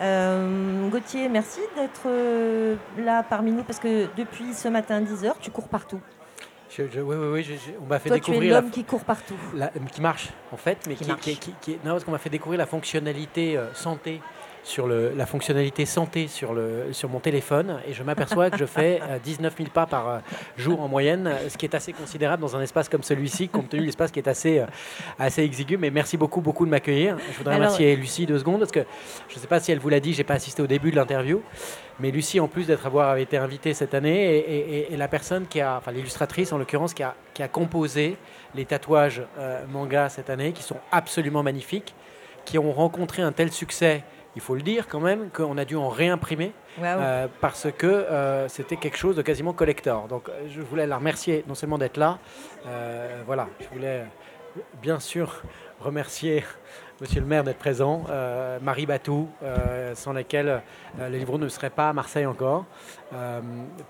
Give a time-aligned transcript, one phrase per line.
[0.00, 5.50] Euh, Gauthier, merci d'être euh, là parmi nous parce que depuis ce matin 10h, tu
[5.50, 6.00] cours partout.
[6.70, 8.40] Je, je, oui, oui, oui, on m'a fait Toi, découvrir.
[8.42, 9.34] tu es l'homme qui court partout.
[9.54, 11.20] La, qui marche, en fait, mais Qui qui, marche.
[11.22, 14.20] qui- qui- qui- non, parce qu'on m'a fait découvrir la fonctionnalité euh, santé
[14.64, 18.66] sur le, la fonctionnalité santé sur, le, sur mon téléphone et je m'aperçois que je
[18.66, 20.18] fais euh, 19 000 pas par euh,
[20.56, 23.68] jour en moyenne, euh, ce qui est assez considérable dans un espace comme celui-ci, compte
[23.70, 24.66] tenu de l'espace qui est assez, euh,
[25.18, 25.78] assez exigu.
[25.78, 27.16] Mais merci beaucoup, beaucoup de m'accueillir.
[27.32, 28.84] Je voudrais Alors- remercier Lucie deux secondes parce que
[29.28, 30.96] je ne sais pas si elle vous l'a dit, j'ai pas assisté au début de
[30.96, 31.40] l'interview.
[32.00, 35.08] Mais Lucie, en plus d'être avoir été invitée cette année, est, est- est- est la
[35.08, 38.16] personne qui a, enfin l'illustratrice en l'occurrence, qui a, qui a composé
[38.54, 41.94] les tatouages euh, manga cette année, qui sont absolument magnifiques,
[42.44, 44.04] qui ont rencontré un tel succès,
[44.38, 48.46] il faut le dire quand même, qu'on a dû en réimprimer euh, parce que euh,
[48.46, 50.06] c'était quelque chose de quasiment collector.
[50.06, 52.18] Donc euh, je voulais la remercier non seulement d'être là,
[52.66, 54.04] euh, voilà, je voulais
[54.80, 55.42] bien sûr
[55.80, 56.44] remercier
[57.00, 60.48] Monsieur le maire d'être présent, euh, Marie Batou, euh, sans laquelle
[60.98, 62.64] euh, le livre ne serait pas à Marseille encore,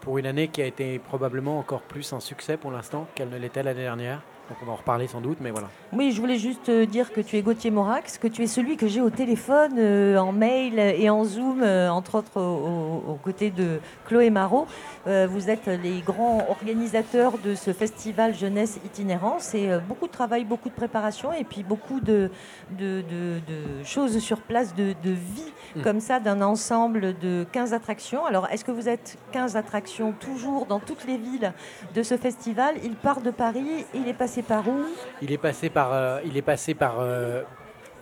[0.00, 3.38] pour une année qui a été probablement encore plus un succès pour l'instant qu'elle ne
[3.38, 4.20] l'était l'année dernière.
[4.48, 5.68] Donc on va en reparler sans doute, mais voilà.
[5.92, 8.78] Oui, je voulais juste euh, dire que tu es Gauthier Morax, que tu es celui
[8.78, 13.12] que j'ai au téléphone, euh, en mail et en Zoom, euh, entre autres au- au-
[13.12, 14.66] aux côtés de Chloé Marot.
[15.06, 19.36] Euh, vous êtes les grands organisateurs de ce festival jeunesse itinérant.
[19.38, 22.30] C'est beaucoup de travail, beaucoup de préparation et puis beaucoup de,
[22.78, 25.82] de- de- de choses sur place, de, vie Mm.
[25.82, 28.24] comme ça, d'un ensemble de 15 attractions.
[28.24, 31.52] Alors, est-ce que vous êtes 15 attractions toujours dans toutes les villes
[31.94, 32.76] de ce festival?
[32.82, 34.84] Il part de Paris, il est passé par où?
[35.22, 37.42] Il est passé par, euh, il est passé par, euh,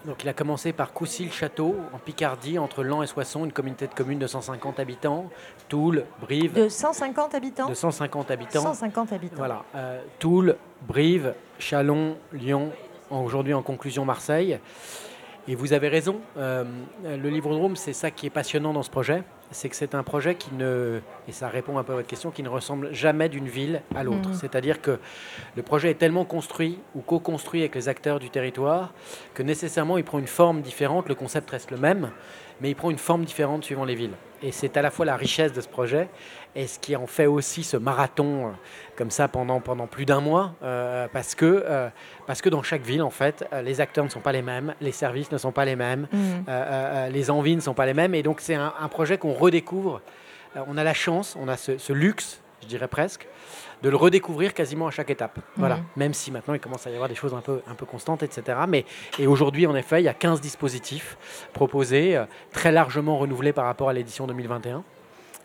[0.05, 3.95] donc il a commencé par Coucy-le-Château en Picardie entre Laon et Soissons, une communauté de
[3.95, 5.27] communes de 150 habitants,
[5.69, 7.69] Toul, Brive De 150 habitants?
[7.69, 8.63] De 150 habitants.
[8.63, 9.37] 150 habitants.
[9.37, 10.57] Voilà, euh, Toul,
[10.87, 12.71] Brive, Chalon, Lyon,
[13.11, 14.59] aujourd'hui en conclusion Marseille.
[15.49, 19.69] Et vous avez raison, le Livre-Drôme, c'est ça qui est passionnant dans ce projet, c'est
[19.69, 22.43] que c'est un projet qui ne, et ça répond un peu à votre question, qui
[22.43, 24.29] ne ressemble jamais d'une ville à l'autre.
[24.29, 24.35] Mhm.
[24.35, 24.99] C'est-à-dire que
[25.57, 28.93] le projet est tellement construit ou co-construit avec les acteurs du territoire
[29.35, 32.11] que nécessairement il prend une forme différente, le concept reste le même,
[32.61, 34.15] mais il prend une forme différente suivant les villes.
[34.43, 36.09] Et c'est à la fois la richesse de ce projet
[36.55, 38.51] et ce qui en fait aussi ce marathon euh,
[38.95, 41.89] comme ça pendant, pendant plus d'un mois, euh, parce, que, euh,
[42.27, 44.75] parce que dans chaque ville, en fait, euh, les acteurs ne sont pas les mêmes,
[44.81, 47.95] les services ne sont pas les mêmes, euh, euh, les envies ne sont pas les
[47.95, 50.03] mêmes, et donc c'est un, un projet qu'on redécouvre.
[50.57, 53.27] Euh, on a la chance, on a ce, ce luxe, je dirais presque,
[53.83, 55.39] de le redécouvrir quasiment à chaque étape.
[55.57, 55.77] Voilà.
[55.77, 55.83] Mhm.
[55.97, 58.23] Même si maintenant il commence à y avoir des choses un peu, un peu constantes,
[58.23, 58.59] etc.
[58.69, 58.85] Mais,
[59.19, 61.17] et aujourd'hui, en effet, il y a 15 dispositifs
[61.53, 64.83] proposés, euh, très largement renouvelés par rapport à l'édition 2021.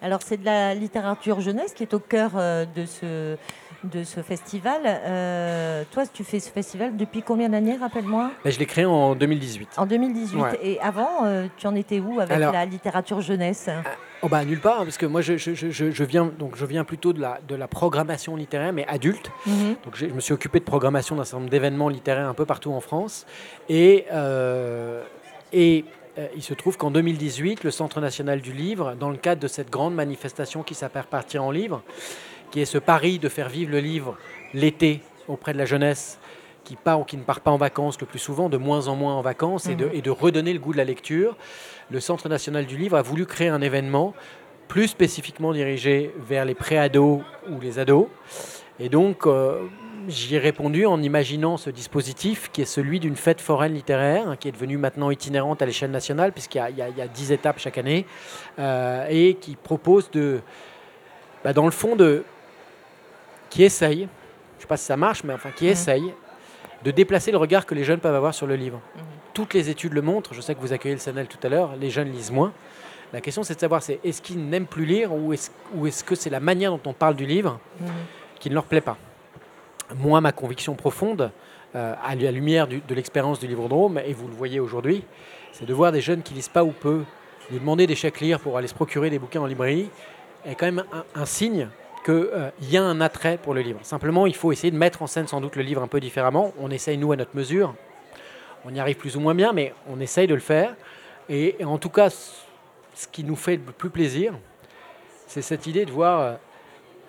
[0.04, 3.36] Alors, c'est de la littérature jeunesse qui est au cœur euh, de ce,
[3.84, 4.82] de ce festival.
[4.86, 8.32] Euh, toi, tu fais ce festival depuis combien d'années, rappelle-moi?
[8.44, 9.70] Mais je l'ai créé en 2018.
[9.78, 10.40] En 2018.
[10.42, 10.60] Ouais.
[10.64, 13.70] Et avant, euh, tu en étais où avec Alors- la littérature jeunesse?
[14.24, 16.56] Oh bah nulle part, hein, parce que moi je, je- je- je- je viens, donc
[16.56, 19.32] je viens plutôt de la, de la programmation littéraire, mais adulte.
[19.48, 19.76] Mhm.
[19.84, 22.72] Donc je me suis occupé de programmation d'un certain nombre d'événements littéraires un peu partout
[22.72, 23.26] en France.
[23.68, 25.04] Et, euh,
[25.54, 25.86] et
[26.20, 29.48] euh, il se trouve qu'en 2018, le Centre national du livre, dans le cadre de
[29.48, 31.82] cette grande manifestation qui s'appelle Partir en livre,
[32.52, 34.18] qui est ce pari de faire vivre le livre
[34.54, 36.20] l'été auprès de la jeunesse
[36.64, 38.96] qui part ou qui ne part pas en vacances le plus souvent, de moins en
[38.96, 39.92] moins en vacances, et, de, Mhm.
[39.94, 41.36] et de redonner le goût de la lecture,
[41.90, 44.14] le Centre national du livre a voulu créer un événement
[44.68, 48.08] plus spécifiquement dirigé vers les pré-ados ou les ados.
[48.80, 49.68] Et donc, euh,
[50.08, 54.36] j'y ai répondu en imaginant ce dispositif qui est celui d'une fête foraine littéraire, hein,
[54.38, 56.98] qui est devenue maintenant itinérante à l'échelle nationale, puisqu'il y a, il y a- il
[56.98, 58.06] y a 10 étapes chaque année,
[58.60, 60.40] euh, et qui propose de,
[61.44, 62.24] bah, dans le fond, de,
[63.50, 66.14] qui essaye, je ne sais pas si ça marche, mais enfin, qui essaye
[66.84, 68.80] de déplacer le regard que les jeunes peuvent avoir sur le livre.
[68.96, 69.02] Mhm.
[69.34, 71.76] Toutes les études le montrent, je sais que vous accueillez le CNL tout à l'heure,
[71.80, 72.52] les jeunes lisent moins.
[73.14, 76.04] La question, c'est de savoir, c'est est-ce qu'ils n'aiment plus lire ou est-ce ou est-ce
[76.04, 77.88] que c'est la manière dont on parle du livre Mhm.
[78.40, 78.98] qui ne leur plaît pas
[79.96, 81.32] Moi, ma conviction profonde,
[81.76, 85.04] euh, à la lumière du- de l'expérience du Livre-Drôme, et vous le voyez aujourd'hui,
[85.52, 87.04] c'est de voir des jeunes qui lisent pas ou peu,
[87.52, 89.90] lui demander des chèques lire pour aller se procurer des bouquins en librairie,
[90.46, 91.68] est quand même un, un signe
[92.04, 93.80] qu'il y a un attrait pour le livre.
[93.84, 96.54] Simplement, il faut essayer de mettre en scène sans doute le livre un peu différemment.
[96.60, 97.76] On essaye, nous, à notre mesure.
[98.66, 100.76] On y arrive plus ou moins bien, mais on essaye de le faire.
[101.30, 104.34] Et, en tout cas, ce qui nous fait le plus plaisir,
[105.28, 106.34] c'est cette idée de voir, euh,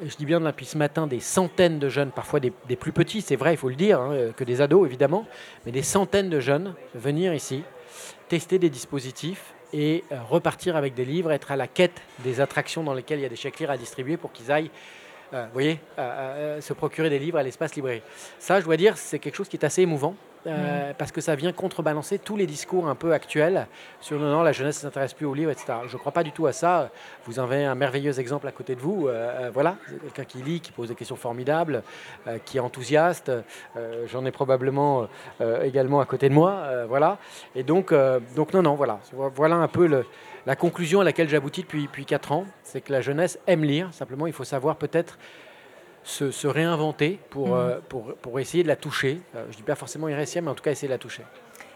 [0.06, 3.20] je dis bien depuis ce matin, des centaines de jeunes, parfois des, des plus petits,
[3.20, 5.26] c'est vrai, il faut le dire, hein, que des ados évidemment,
[5.66, 7.64] mais des centaines de jeunes venir ici,
[8.28, 12.82] tester des dispositifs et euh, repartir avec des livres, être à la quête des attractions
[12.82, 14.70] dans lesquelles il y a des chèques à distribuer pour qu'ils aillent,
[15.32, 18.02] euh, vous voyez, euh, se procurer des livres à l'espace librairie.
[18.38, 20.14] Ça, je dois dire, c'est quelque chose qui est assez émouvant
[20.46, 23.66] euh, parce que ça vient contrebalancer tous les discours un peu actuels
[24.00, 25.74] sur non, non la jeunesse ne s'intéresse plus aux livres, etc.
[25.86, 26.90] Je ne crois pas du tout à ça.
[27.26, 29.08] Vous en avez un merveilleux exemple à côté de vous.
[29.08, 31.82] Euh, voilà, quelqu'un qui lit, qui pose des questions formidables,
[32.44, 33.30] qui est enthousiaste.
[34.06, 35.08] J'en ai probablement
[35.62, 36.84] également à côté de moi.
[36.88, 37.18] voilà.
[37.54, 37.94] Et donc,
[38.34, 39.00] donc, non, non, voilà.
[39.12, 40.04] Voilà un peu le,
[40.46, 42.46] la conclusion à laquelle j'aboutis depuis, depuis 4 ans.
[42.62, 43.88] C'est que la jeunesse aime lire.
[43.92, 45.18] Simplement, il faut savoir peut-être
[46.04, 47.54] se, réinventer pour, mhm.
[47.54, 49.20] euh, pour, pour, essayer de la toucher.
[49.34, 51.22] Euh, je ne dis pas forcément réussir, mais en tout cas essayer de la toucher.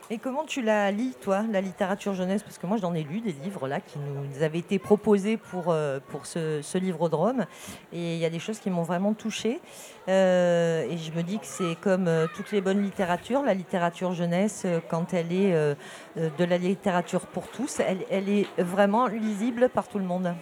[0.09, 2.45] Et comment tu la lis, toi, la littérature jeunesse?
[2.45, 5.65] Parce que moi, j'en ai lu des livres là qui nous avaient été proposés pour,
[5.69, 7.45] euh, pour ce, ce livre-drome.
[7.93, 9.61] Et il y a des choses qui m'ont vraiment touchée.
[10.07, 13.43] et je me dis que c'est comme toutes les bonnes littératures.
[13.43, 15.75] La littérature jeunesse, quand elle est
[16.17, 20.33] de la littérature pour tous, elle, elle, est vraiment lisible par tout le monde.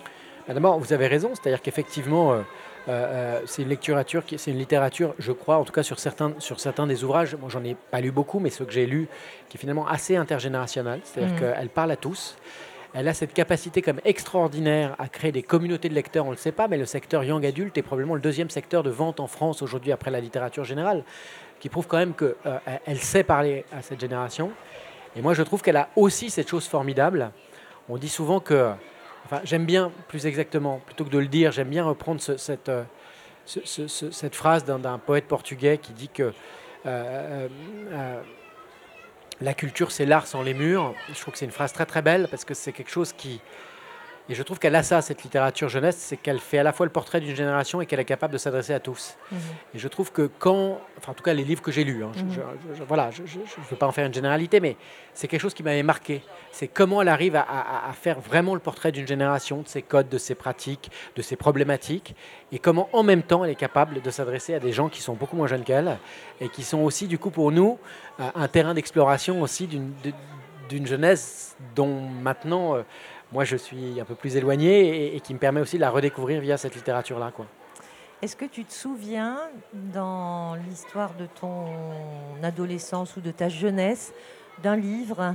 [0.46, 1.30] Bah, d'abord, vous avez raison.
[1.32, 2.44] C'est-à-dire qu'effectivement
[2.88, 6.32] euh, euh, c'est une littérature, c'est une littérature, je crois, en tout cas sur certains,
[6.38, 7.34] sur certains des ouvrages.
[7.36, 9.08] Moi, j'en ai pas lu beaucoup, mais ceux que j'ai lus,
[9.48, 11.00] qui est finalement assez intergénérationnel.
[11.04, 11.38] C'est-à-dire mmh.
[11.38, 12.36] qu'elle parle à tous.
[12.96, 16.40] Elle a cette capacité comme extraordinaire à créer des communautés de lecteurs, on ne le
[16.40, 19.26] sait pas, mais le secteur young adulte est probablement le deuxième secteur de vente en
[19.26, 21.02] France aujourd'hui après la littérature générale,
[21.58, 24.52] qui prouve quand même qu'elle euh, sait parler à cette génération.
[25.16, 27.32] Et moi je trouve qu'elle a aussi cette chose formidable.
[27.88, 28.70] On dit souvent que
[29.44, 32.84] J'aime bien, plus exactement, plutôt que de le dire, j'aime bien reprendre cette, euh,
[33.46, 36.32] cette phrase d'un poète portugais qui dit que
[36.86, 37.48] euh,
[37.92, 38.22] euh,
[39.40, 40.94] la culture, c'est l'art sans les murs.
[41.12, 43.40] Je trouve que c'est une phrase très très belle parce que c'est quelque chose qui,
[44.26, 46.86] et je trouve qu'elle a ça, cette littérature jeunesse, c'est qu'elle fait à la fois
[46.86, 49.16] le portrait d'une génération et qu'elle est capable de s'adresser à tous.
[49.30, 49.38] Mhm.
[49.74, 52.12] Et je trouve que quand, enfin en tout cas les livres que j'ai lus, hein,
[52.14, 52.86] je, mhm.
[52.88, 54.76] voilà, je ne veux pas en faire une généralité, mais
[55.12, 56.22] c'est quelque chose qui m'avait marqué.
[56.52, 60.18] C'est comment elle arrive à, faire vraiment le portrait d'une génération, de ses codes, de
[60.18, 62.14] ses pratiques, de ses problématiques,
[62.50, 65.14] et comment en même temps elle est capable de s'adresser à des gens qui sont
[65.14, 65.98] beaucoup moins jeunes qu'elle,
[66.40, 67.78] et qui sont aussi du coup pour nous
[68.18, 72.76] un terrain d'exploration aussi d'une jeunesse dont maintenant...
[72.76, 72.82] Euh,
[73.34, 76.40] moi je suis un peu plus éloigné et, qui me permet aussi de la redécouvrir
[76.40, 77.32] via cette littérature-là.
[78.22, 79.38] Est-ce que tu te souviens,
[79.74, 81.66] dans l'histoire de ton
[82.42, 84.14] adolescence ou de ta jeunesse,
[84.62, 85.34] d'un livre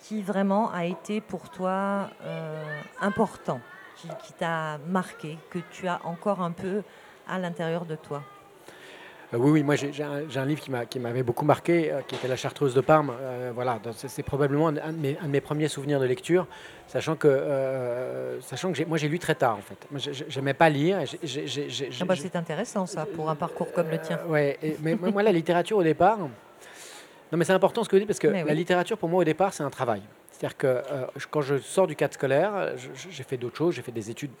[0.00, 3.60] qui vraiment a été pour toi euh, important,
[3.96, 6.82] qui t'a marqué, que tu as encore un peu
[7.28, 8.22] à l'intérieur de toi?
[9.34, 12.36] Euh, oui, oui, moi j'ai un, livre qui m'avait beaucoup marqué, euh, qui était La
[12.36, 13.12] Chartreuse de Parme.
[13.20, 16.46] Euh, voilà, c'est probablement un, de mes, premiers souvenirs de lecture,
[16.86, 20.12] sachant que, sachant que moi j'ai lu très tard en fait.
[20.28, 20.98] J'aimais pas lire.
[21.00, 24.20] Ah bah, c'est intéressant ça pour un parcours comme le tien.
[24.28, 26.18] ouais, mais moi la littérature au départ.
[26.18, 29.24] Non, mais c'est important ce que vous dites parce que la littérature pour moi au
[29.24, 30.02] départ c'est un travail.
[30.30, 30.82] C'est-à-dire que
[31.30, 32.74] quand je sors du cadre scolaire,
[33.10, 34.32] j'ai fait d'autres choses, j'ai fait des études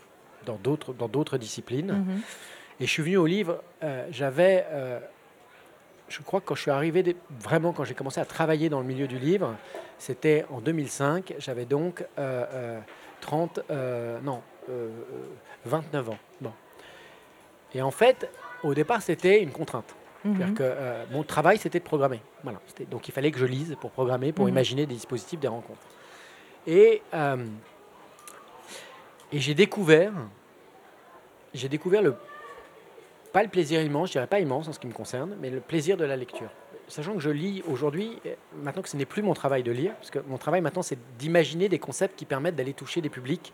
[0.46, 1.90] dans d'autres disciplines.
[1.90, 2.55] Mm-hmm.
[2.78, 5.00] Et je suis venu au livre, euh, j'avais, euh,
[6.08, 8.86] je crois que quand je suis arrivé, vraiment quand j'ai commencé à travailler dans le
[8.86, 9.56] milieu du livre,
[9.98, 12.04] c'était en 2005, j'avais donc
[13.20, 14.42] 30, euh, non,
[15.64, 16.18] 29 ans.
[16.40, 16.52] Bon.
[17.74, 18.30] Et en fait,
[18.62, 19.94] au départ, c'était une contrainte.
[20.24, 20.54] Mhm.
[20.54, 20.74] que
[21.12, 22.20] mon travail, c'était de programmer.
[22.42, 22.58] Voilà.
[22.90, 24.50] Donc il fallait que je lise pour programmer, pour mhm.
[24.50, 25.86] imaginer des dispositifs, des rencontres.
[26.66, 27.00] Et,
[29.32, 30.12] et j'ai découvert,
[31.54, 32.16] j'ai découvert le
[33.36, 35.60] pas le plaisir immense, je dirais pas immense en ce qui me concerne, mais le
[35.60, 36.48] plaisir de la lecture.
[36.88, 38.18] Sachant que je lis aujourd'hui,
[38.62, 40.96] maintenant que ce n'est plus mon travail de lire, parce que mon travail maintenant c'est
[41.18, 43.52] d'imaginer des concepts qui permettent d'aller toucher des publics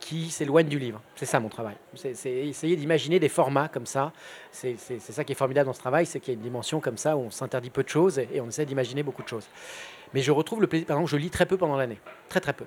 [0.00, 1.00] qui s'éloignent du livre.
[1.14, 1.76] C'est ça mon travail.
[1.94, 4.12] C'est essayer d'imaginer des formats comme ça.
[4.50, 6.96] C'est ça qui est formidable dans ce travail, c'est qu'il y a une dimension comme
[6.96, 9.46] ça où on s'interdit peu de choses et on essaie d'imaginer beaucoup de choses.
[10.12, 12.52] Mais je retrouve le plaisir, par exemple, je lis très peu pendant l'année, très très
[12.52, 12.64] peu.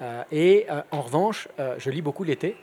[0.00, 2.56] Euh, et euh, en revanche, euh, je lis beaucoup l'été.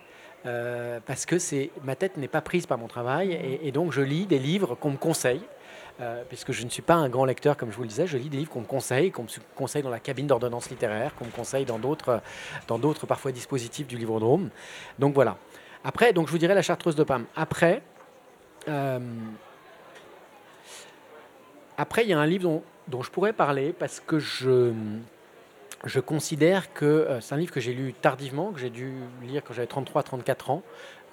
[0.46, 1.36] Euh, parce que
[1.84, 4.92] ma tête n'est pas prise par mon travail et, donc je lis des livres qu'on
[4.92, 5.42] me conseille.
[6.02, 8.18] Euh, puisque je ne suis pas un grand lecteur, comme je vous le disais, je
[8.18, 11.26] lis des livres qu'on me conseille, qu'on me conseille dans la cabine d'ordonnance littéraire, qu'on
[11.26, 12.22] me conseille dans d'autres,
[12.68, 14.18] dans d'autres parfois dispositifs du livre.
[14.98, 15.36] Donc voilà.
[15.84, 17.26] Après, donc je vous dirais la Chartreuse de Pam.
[17.36, 17.82] Après,
[18.70, 19.00] euh,
[21.78, 24.72] après il y a un livre dont je pourrais parler parce que je
[25.86, 28.92] je considère que euh, c'est un livre que j'ai lu tardivement, que j'ai dû
[29.24, 30.64] lire quand j'avais 33-34 ans,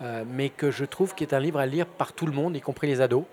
[0.02, 2.56] euh, mais que je trouve qu'il est un livre à lire par tout le monde,
[2.56, 3.24] y compris les ados.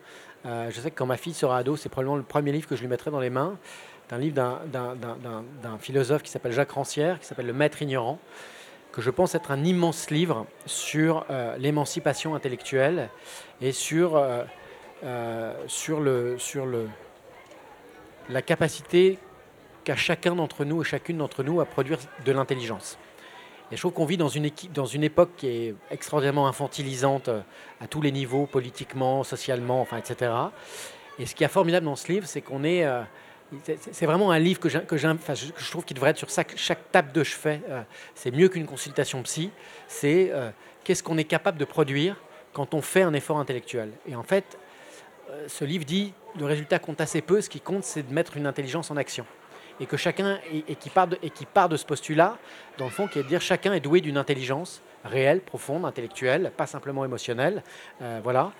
[0.46, 2.76] Euh, je sais que quand ma fille sera ado, c'est probablement le premier livre que
[2.76, 3.58] je lui mettrai dans les mains.
[4.08, 8.20] C'est un livre d'un philosophe qui s'appelle Jacques Rancière, qui s'appelle Le Maître ignorant,
[8.92, 11.26] que je pense être un immense livre sur
[11.58, 13.10] l'émancipation intellectuelle
[13.62, 14.22] et sur,
[15.68, 16.90] sur, le, sur le,
[18.30, 19.18] la capacité
[19.84, 22.98] qu'à chacun d'entre nous et chacune d'entre nous à produire de l'intelligence.
[23.72, 27.30] Et je trouve qu'on vit dans une, équipe, dans une époque qui est extraordinairement infantilisante
[27.30, 27.42] euh,
[27.82, 30.32] à tous les niveaux, politiquement, socialement, enfin, etc.
[31.18, 33.02] Et ce qui est formidable dans ce livre, c'est qu'on est, euh,
[33.92, 37.24] c'est vraiment un livre que, que, je trouve qu'il devrait être sur chaque, table de
[37.24, 37.62] chevet.
[38.16, 39.52] c'est mieux qu'une consultation psy.
[39.88, 40.32] C'est
[40.84, 42.16] qu'est-ce qu'on est capable de produire
[42.52, 43.92] quand on fait un effort intellectuel.
[44.08, 44.58] Et en fait,
[45.48, 47.42] ce livre dit le résultat compte assez peu.
[47.42, 49.26] Ce qui compte, c'est de mettre une intelligence en action
[49.80, 52.38] et que chacun et, qui part de, et qui part de ce postulat,
[52.78, 56.52] dans le fond, qui est de dire chacun est doué d'une intelligence réelle, profonde, intellectuelle,
[56.56, 57.64] pas simplement émotionnelle,
[58.02, 58.52] euh, voilà.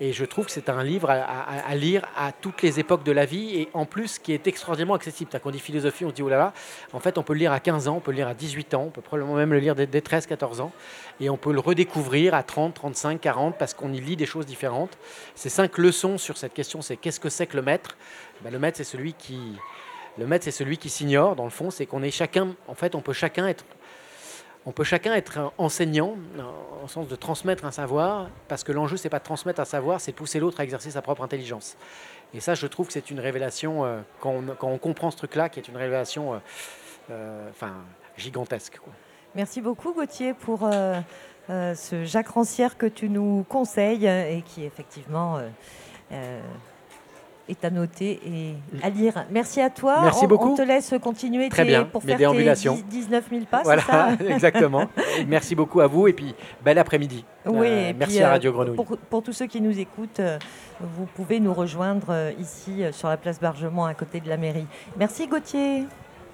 [0.00, 3.24] Et je trouve que c'est un livre à, lire à toutes les époques de la
[3.24, 5.28] vie et en plus qui est extraordinairement accessible.
[5.32, 6.52] Quand on dit philosophie, on se dit oh là là,
[6.92, 8.74] en fait on peut le lire à 15 ans, on peut le lire à 18
[8.74, 10.70] ans, on peut probablement même le lire dès, 13-14 ans
[11.20, 14.46] et on peut le redécouvrir à 30, 35, 40 parce qu'on y lit des choses
[14.46, 14.96] différentes.
[15.34, 17.96] Ces cinq leçons sur cette question, c'est qu'est-ce que c'est que le maître?
[18.42, 19.56] Ben, Le maître, c'est celui qui,
[20.18, 22.94] le maître, c'est celui qui s'ignore, dans le fond, c'est qu'on est chacun, en fait,
[22.94, 23.64] on peut chacun être,
[24.66, 26.16] on peut chacun être enseignant,
[26.82, 30.00] en sens de transmettre un savoir, parce que l'enjeu, c'est pas de transmettre un savoir,
[30.00, 31.76] c'est pousser l'autre à exercer sa propre intelligence.
[32.34, 35.60] Et ça, je trouve que c'est une révélation, euh, quand, on, comprend ce truc-là, qui
[35.60, 36.38] est une révélation euh,
[37.10, 37.72] euh, enfin,
[38.16, 38.80] gigantesque.
[39.34, 40.68] Merci beaucoup, Gauthier, pour
[41.48, 45.38] ce Jacques Rancière que tu nous conseilles et qui, effectivement,
[47.48, 49.24] est à noter et à lire.
[49.30, 50.00] Merci à toi.
[50.02, 50.52] Merci beaucoup.
[50.52, 51.84] On te laisse continuer Très bien.
[51.84, 53.62] pour faire tes 19 000 pas.
[53.62, 53.82] Voilà,
[54.28, 54.88] exactement.
[55.28, 57.24] Merci beaucoup à vous et puis bel après-midi.
[57.46, 58.76] Oui, euh, merci à Radio Grenouille.
[58.76, 60.38] Pour, pour, tous ceux qui nous écoutent, euh,
[60.80, 64.66] vous pouvez nous rejoindre euh, ici sur la place Bargement à côté de la mairie.
[64.98, 65.84] Merci Gauthier.